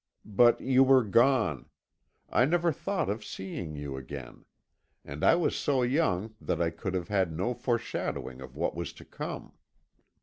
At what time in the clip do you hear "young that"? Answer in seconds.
5.83-6.59